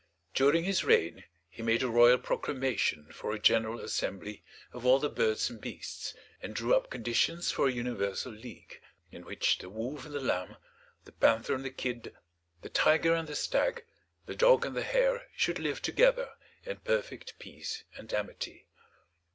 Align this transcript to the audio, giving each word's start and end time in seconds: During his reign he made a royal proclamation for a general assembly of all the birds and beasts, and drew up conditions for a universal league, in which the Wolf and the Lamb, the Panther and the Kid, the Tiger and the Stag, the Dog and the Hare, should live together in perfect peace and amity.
During 0.33 0.63
his 0.63 0.83
reign 0.83 1.25
he 1.47 1.61
made 1.61 1.83
a 1.83 1.87
royal 1.87 2.17
proclamation 2.17 3.11
for 3.13 3.31
a 3.33 3.37
general 3.39 3.79
assembly 3.79 4.43
of 4.73 4.83
all 4.83 4.97
the 4.97 5.11
birds 5.11 5.47
and 5.47 5.61
beasts, 5.61 6.15
and 6.41 6.55
drew 6.55 6.73
up 6.73 6.89
conditions 6.89 7.51
for 7.51 7.67
a 7.67 7.71
universal 7.71 8.31
league, 8.31 8.81
in 9.11 9.23
which 9.25 9.59
the 9.59 9.69
Wolf 9.69 10.05
and 10.07 10.15
the 10.15 10.19
Lamb, 10.19 10.55
the 11.05 11.11
Panther 11.11 11.53
and 11.53 11.63
the 11.63 11.69
Kid, 11.69 12.15
the 12.63 12.69
Tiger 12.69 13.13
and 13.13 13.27
the 13.27 13.35
Stag, 13.35 13.83
the 14.25 14.33
Dog 14.33 14.65
and 14.65 14.75
the 14.75 14.81
Hare, 14.81 15.27
should 15.35 15.59
live 15.59 15.83
together 15.83 16.31
in 16.65 16.77
perfect 16.77 17.37
peace 17.37 17.83
and 17.95 18.11
amity. 18.11 18.65